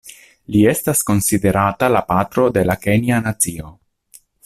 [0.55, 3.71] Li estas konsiderata la patro de la kenja nacio.